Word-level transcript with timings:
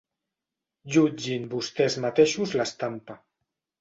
Jutgin 0.95 1.45
vostès 1.53 1.99
mateixos 2.07 2.55
l'estampa. 2.61 3.19